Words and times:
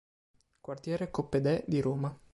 Quartiere 0.61 1.11
Coppedè 1.11 1.63
di 1.67 1.79
Roma. 1.79 2.19